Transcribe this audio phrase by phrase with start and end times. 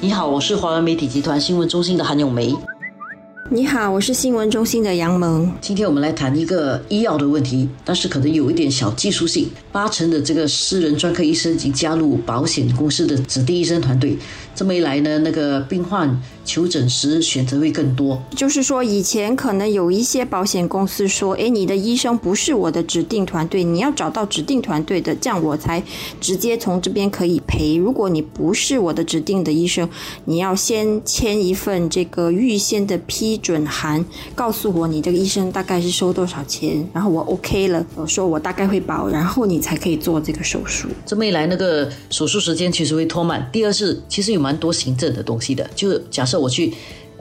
[0.00, 2.54] 你好，我是华文媒体集团新闻中心的韩永梅。
[3.50, 5.52] 你好，我是新闻中心的杨萌。
[5.60, 9.50] 今天我们来谈一个医药的问题，但是可能有一点小技术性。
[9.72, 14.16] 八成的这个私人专科医生已经加入保险公司的指定医生团队，
[14.54, 16.08] 这么一来呢，那个病患
[16.48, 18.18] 求诊时选择会更多。
[18.34, 25.82] 就是说，以前可能有一些保险公司说：“诶，你的医生不是我的指定团队，你要找到指定团队的，这样我才
[26.18, 27.76] 直接从这边可以赔。
[27.76, 29.86] 如果你不是我的指定的医生，
[30.24, 34.02] 你要先签一份这个预先的批准函，
[34.34, 40.88] 告诉我你这个医生大概是收多少钱，然后我 OK 了，我说我大概会保，然后你才可以做这个手术。
[41.04, 43.46] 这么一来，那个手术时间其实会拖慢。
[43.52, 46.72] 第二是，其实有蛮多行政的东西的，就假设我去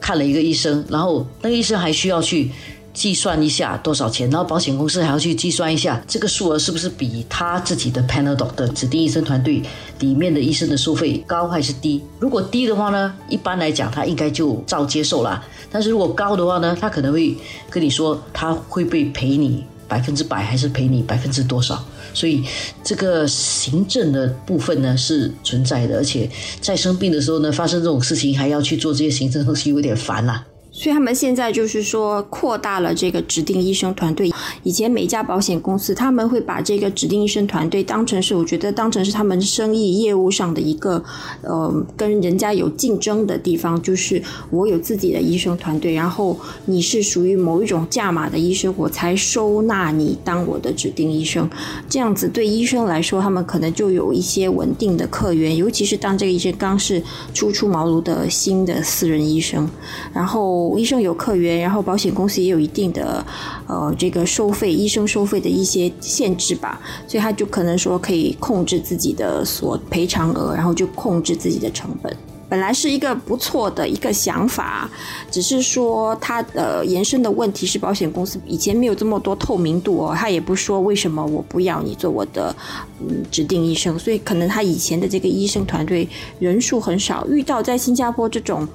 [0.00, 2.50] 看了一个医生，然后那个医生还需要去
[2.92, 9.62] 计算一下多少钱，然后保险公司还要去计算一下这个数额是不是比他自己的 Panadol 的指定医生团队
[9.98, 12.00] 里面的医生的收费高还是低？
[12.18, 15.44] 如果低的话呢，一般来讲他应该就照接受啦。
[15.70, 17.36] 但是如果高的话呢，他可能会
[17.68, 21.84] 跟你说他会不会赔你百分之百，还是赔你百分之多少？
[22.14, 22.42] 所以
[22.82, 30.46] 这个行政的部分呢是存在的，而且在生病的时候呢，发生这种事情还要去做这些行政东西，有点烦啦。
[30.76, 34.30] 所以他们现在就是说扩大了这个指定医生团队。
[34.62, 41.02] 以前每家保险公司他们会把这个指定医生团队当成是，我觉得当成是他们生意业务上的一个
[41.40, 43.80] 呃跟人家有竞争的地方。
[43.80, 51.48] 就是我有自己的医生团队，然后你是属于某一种价码的医生，我才收纳你当我的指定医生。
[51.88, 59.66] 这样子对医生来说，他们可能就有一些稳定的客源，尤其是当这个医生刚是初出茅庐的新的私人医生，
[60.12, 60.65] 然后。
[60.78, 63.24] 医生有客源，然后保险公司也有一定的，
[63.66, 72.16] 呃，这个收费，医生收费的一些限制吧，所以他就可能说可以控制自己的所赔偿额，然后就控制自己的成本。
[72.48, 74.88] 本来是一个不错的一个想法，
[75.32, 82.54] 只是说它的延伸的问题是保险公司以前没有这么多透明度哦，他也不说为什么我不要你做我的
[83.00, 88.66] 嗯指定医生，所以可能他以前的这个医生团队人数很少，遇到在新加坡这种。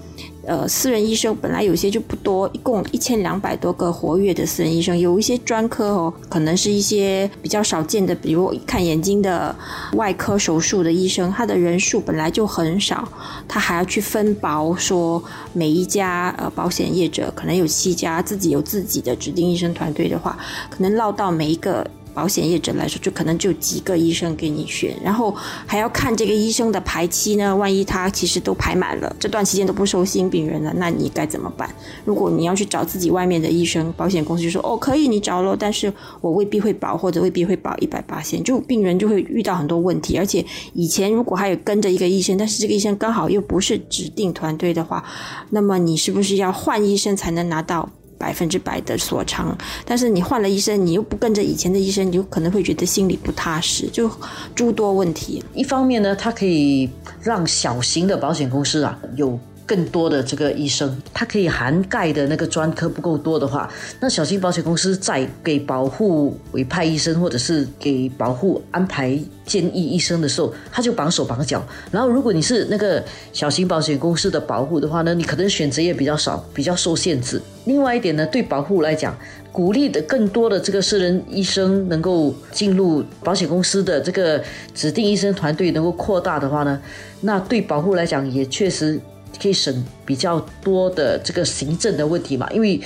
[0.44, 9.56] 呃，私人医生本来有些就不多，一共一千两百多个活跃的私人医生，有一些专科哦，可能是一些比较少见的，比如看眼睛的
[9.94, 13.08] 外科手术的医生，他的人数本来就很少，
[13.48, 20.38] 他还要去分薄，说每一家呃保险业者可能有七家，自己有自己的指定医生团队的话，
[20.70, 21.86] 可能落到每一个。
[22.14, 25.36] 保险业者来说，就可能就几个医生给你选，然后
[25.66, 27.56] 还要看这个医生的排期呢。
[27.56, 31.70] 万一他其实都排满了，这段期间都不收新病人了，那你该怎么办？
[32.06, 40.18] 如果你要去找自己外面的医生，保险公司就说：“哦，可以，你找了，但是我未必会保，或者未必会保一百八险。”就病人就会遇到很多问题。
[40.18, 45.04] 而且以前如果还有跟着一个医生，但是这个医生刚好又不是指定团队的话，
[45.52, 47.90] 那么你是不是要换医生才能拿到？
[48.22, 54.10] 百分之百的所长，但是你换了医生，你又不跟着以前的医生，你就可能会觉得心里不踏实，就
[54.54, 55.44] 诸多问题。
[55.56, 56.88] 一方面呢，它可以
[57.20, 59.40] 让小型的保险公司啊有。
[59.72, 63.72] 更多的这个医生，他可以涵盖的那个专科不够多的话，
[64.02, 71.66] 那小型保险公司在给保护委派医生或者是给保护安排建议医生的时候，他就绑手绑脚。
[71.90, 73.02] 然后，如果你是那个
[73.32, 77.42] 小型保险公司的保护的话呢，你可能选择也比较少，比较受限制。
[77.64, 79.18] 另外一点呢，对保护来讲，
[79.54, 84.44] 鼓励的更多的这个私人医生能够进入保险公司的这个
[84.76, 86.78] 指定医生团队能够扩大的话呢，
[87.22, 89.00] 那对保护来讲也确实。
[89.40, 92.50] 可以省比较多的这个行政的问题嘛？
[92.52, 92.82] 因为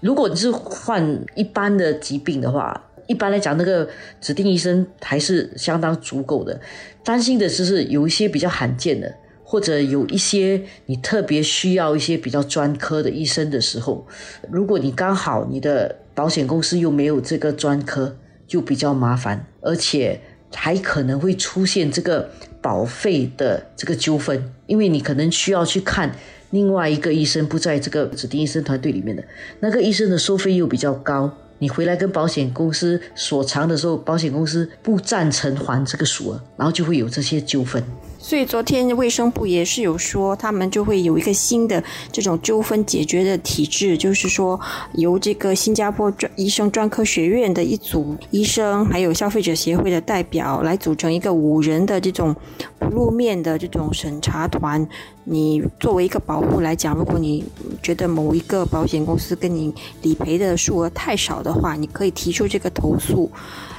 [0.00, 3.88] 如果你是患一般的疾病的话，一般来讲那个
[4.20, 6.60] 指定医生还是相当足够的。
[7.02, 14.06] 担心的就是有一些比较罕见的，或者有一些你特别需要一些比较专科的医生的时候，
[14.50, 18.16] 如果你刚好你的保险公司又没有这个专科，
[18.46, 20.20] 就比较麻烦，而且
[20.54, 22.30] 还可能会出现这个。
[22.64, 26.10] 保费的这个纠纷，因为你可能需要去看
[26.48, 29.22] 另外一个医生不在这个指定医生团队里面的
[29.60, 37.84] 那个医生的收费又比较高，你回来跟保险公司索偿的时候，保险公司不赞成还这个数额，然后就会有这些纠纷。
[38.24, 44.58] 所以昨天卫生部也是有说，他们就会有一个新的这种纠纷解决的体制，就是说
[44.94, 52.34] 由这个新加坡专医生专科学院的一组医生，还有消费者协会的代表来组成一个五人的这种
[52.78, 54.88] 不露面的这种审查团。
[55.26, 57.42] 你作为一个保护来讲，如果你
[57.82, 59.72] 觉得某一个保险公司跟你
[60.02, 63.30] 理赔的数额太少的话，你可以提出这个投诉，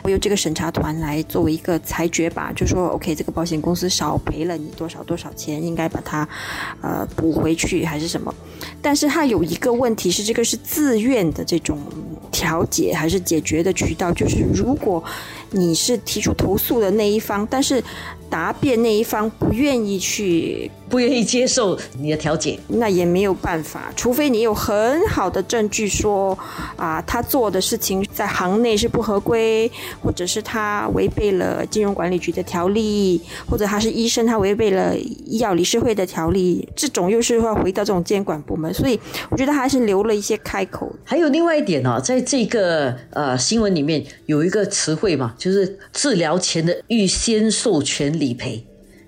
[0.06, 4.35] 由这个审查团来作为一个裁决吧，就说 OK，这个保险公司少赔。
[4.36, 6.28] 赔了你多少多少钱，应该把它
[6.82, 8.34] 呃补回去还是什么？
[8.82, 11.80] 但是它有一个问题是，这个是自愿的这种
[12.32, 14.12] 调解还是解决的渠道？
[14.12, 15.02] 就是如果
[15.52, 17.82] 你是提出投诉的那一方，但是
[18.30, 20.70] 答辩那一方不愿意去。
[20.96, 26.38] 不愿意接受你的调解，那也没有办法，除非你有很好的证据说，
[26.78, 29.70] 啊，他做的事情在行内是不合规，
[30.02, 38.98] 或者是他违背了金融管理局的条例，或者他是医生，他违背了医药理事会的条例，这种又是会回到这种监管部门，所以
[39.30, 40.90] 我觉得还是留了一些开口。
[41.04, 48.66] 还有另外一点呢，在这个呃新闻里面有一个词汇嘛，就是治疗前的预先授权理赔。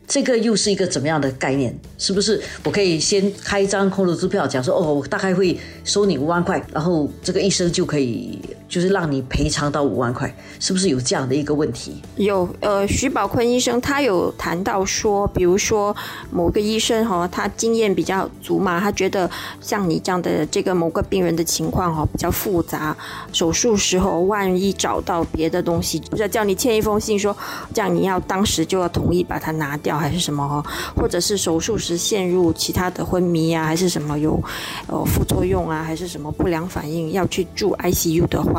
[0.07, 1.77] 这个又是一个怎么样的概念？
[1.97, 12.01] 是不是我可以先开一张空头支票，讲说哦，我大概会收你五万块，然后这个医生就可以就是让你赔偿到五万块，是不是有这样的一个问题？
[12.15, 15.95] 有，呃，徐宝坤医生他有谈到说，比如说
[16.31, 19.29] 某个医生哈，他经验比较足嘛，他觉得
[19.59, 22.95] 像你这样的这个某个病人的情况哈比较复杂，
[23.33, 27.35] 手术时候万一找到别的东西，不是叫你签一封信说，
[27.73, 29.97] 这样你要当时就要同意把它拿掉。
[29.97, 30.63] 还是什么哈，
[30.95, 34.41] 或者是手术时陷入其他的昏迷啊，还是什么有
[34.87, 38.56] 呃副作用啊，还是什么不良反应要去住 ICU 的话，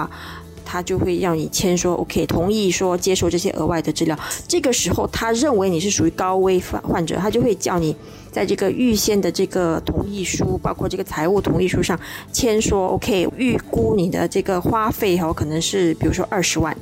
[0.64, 4.18] 他就会要你签说 OK 同意说接受这些额外的治疗。
[4.46, 7.96] 这个时候他认为你是属于高危患患者，他就会叫你。
[8.30, 11.98] 在这个预先的这个同意书，包括这个财务同意书上
[12.30, 16.76] 签说，OK，预估你的这个花费哈，可能是比如说二十万，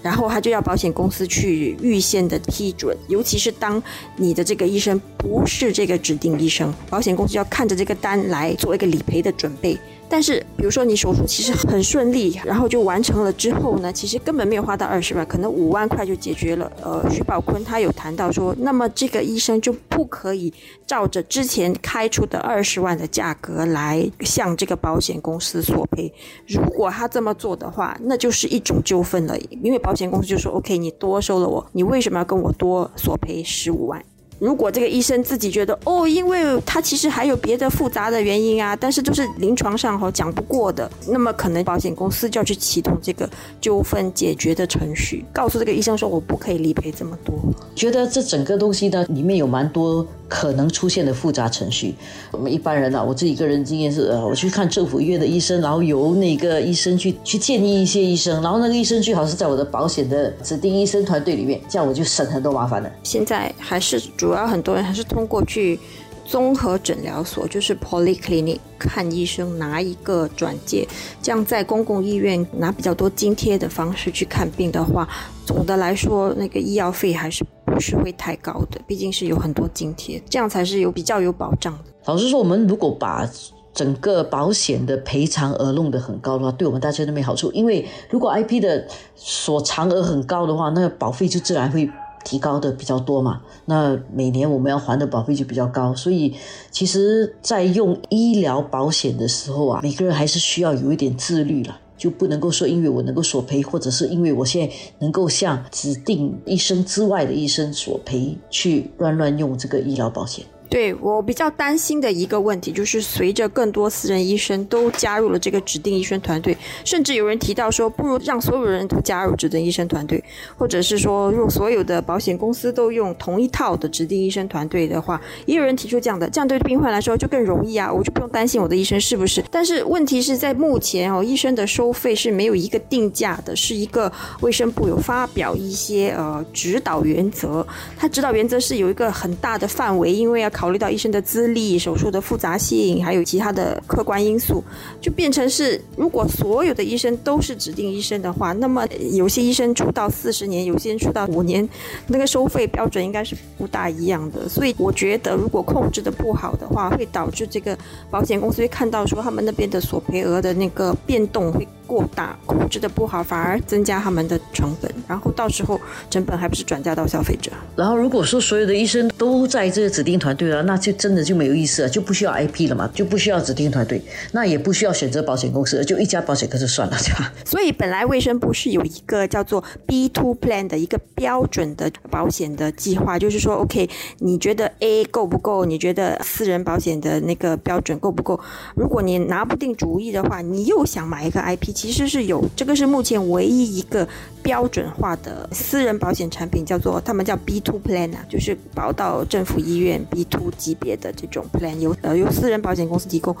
[0.00, 3.82] 然后他就要保险公司去预先的批准，尤其是当
[4.16, 9.76] 你的这个医生不是这个指定医生，保险公司要看着这个单来做一个理赔的准备。
[10.12, 16.70] 但是，比如说你手术其实很顺利，然后就完成了之后呢，其实根本没有花到二十万，可能五万块就解决了。
[16.82, 20.52] 呃，徐宝坤他有谈到说，那么这个医生就不可以
[20.86, 26.12] 照着之前开出的二十万的价格来向这个保险公司索赔。
[26.46, 34.04] 如果他这么做的话，那就是一种纠纷了，因为保险公司就说，OK，你多收了我，你为什么要跟我多索赔十五万？
[34.42, 43.30] 如果这个医生自己觉得哦，因为他其实还有别的复杂的原因啊，但是就是临床上哈讲不过的，那么可能保险公司就要去启动这个
[43.60, 47.32] 纠纷解决的程序，告诉这个医生说我不可以理赔这么多。
[47.76, 51.94] 觉得这整个东西呢，里面有蛮多可能出现的复杂程序。
[52.30, 62.90] 我们一般人啊，我自己个人经验是，呃，我去看政府医院的医生，然后由那个医生去去建议一些医生，然后那个医生最好是在我的保险的指定医生团队里面，这样我就省很多麻烦了。
[63.02, 64.32] 现在还是主。
[64.32, 65.78] 要很多人还是通过去
[66.24, 70.88] 综合诊疗所，就是 polyclinic 看医生，拿一个转介，
[71.20, 75.06] 这样在公共医院拿比较多津贴的方式去看病的话，
[75.44, 77.44] 总的来说那个医药费还是
[77.82, 81.84] 是会太高的，毕竟是有很多津贴，这样才是有比较有保障的。
[82.06, 83.28] 老实说，我们如果把
[83.74, 88.86] 整个保险的赔偿额弄得很高的话，对我们大家都没好处，因为如果 IP 的
[89.16, 91.90] 所偿额很高的话，那保费就自然会。
[92.24, 96.32] 提高的比较多嘛，那每年我们要还的保费就比较高，所以
[96.70, 110.44] 其实，在用医疗保险的时候啊，每个人还是需要有一点自律了，就不能够说因为我能够索赔，或者是因为我现在能够向指定医生之外的医生索赔，去乱乱用这个医疗保险。
[110.72, 120.24] 对我比较担心的一个问题，就是随着更多私人医生都加入了这个指定医生团队，甚至有人提到说，不如让所有人都加入指定医生团队，
[120.56, 129.44] 或者是说，用所有的保险公司都用同一套的指定医生团队的话，也有人提出这样的，这样对病患来说就更容易啊，我就不用担心我的医生是不是。
[129.50, 137.66] 但是问题是在目前哦，医生的收费是没有一个定价的，是一个卫生部有发表一些呃指导原则，
[137.98, 140.61] 它指导原则是有一个很大的范围，因为要考。
[140.62, 144.62] 考虑到医生的资历、手术的复杂性，还有其他的客观因素，
[145.00, 151.68] 就变成是，如果所有的医生都是指定医生的话，那么有些医生出道四十年，有些人出道五年，
[152.06, 154.48] 那个收费标准应该是不大一样的。
[154.48, 157.76] 所以我觉得，如果控制的不好的话，会导致这个
[158.08, 161.66] 保险公司会看到说他们那边的索赔额的那个变动会。
[161.92, 167.52] 过大控制的不好，反而增加他们的成本，然后到时候成本还不是转嫁到消费者。
[167.76, 174.00] 然后如果说所有的医生都在这个指定团队了，那就真的就没有意思了，就不需要 IP 了嘛，就不需要指定团队，
[174.32, 177.30] 那也不需要选择保险公司，就一家保险公司算了，对吧？
[177.44, 185.66] 所以本来卫生部是有一个叫做 B two plan 的一个标准的保险的计划，就是说 OK，你觉得 A 够不够？
[185.66, 188.40] 你觉得私人保险的那个标准够不够？
[188.74, 191.81] 如果你拿不定主意的话，你又想买一个 IP。
[191.82, 194.06] 其实是有，这个是目前唯一一个
[194.40, 203.36] 标准化的私人保险产品，叫做他们叫 B two plan 啊，就是保到政府医院 B two 级别的这种 plan，由呃由私人保险公司提供，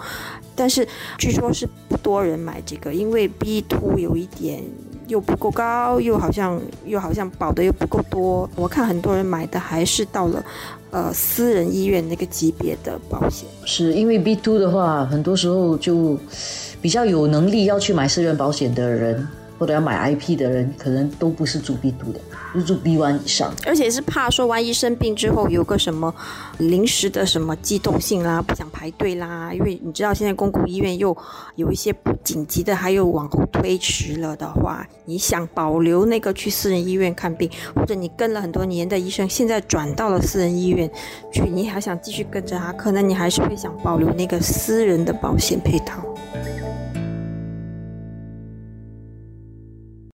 [0.56, 0.84] 但是
[1.18, 4.60] 据说是不多人买这个，因为 B two 有一点
[5.12, 10.42] 又不够高，又好像又好像保的又不够多，我看很多人买的还是到了。
[10.90, 16.18] 呃，私人医院那个级别的保险，是因为 B two 的话，很多时候就
[16.82, 19.26] 比较有能力要去买私人保险的人。
[19.62, 22.18] 或者要买 IP 的人，可能都不是住 B 度的，
[22.52, 23.54] 是住 B one 以上。
[23.64, 26.12] 而且是怕说，万一生病之后有个什么
[26.58, 31.16] 临时的什么机动性啦，不想排队啦，因为你知道现在公共医院又
[31.54, 40.90] 有一些不紧急的，还有往后推迟了的话，你想保留那个去私人医院看病，或者你跟了很多年的医生，现在转到了私人医院
[41.32, 46.02] 去，你还想继续跟着他，可能你还是会想保留那个私人的保险配套。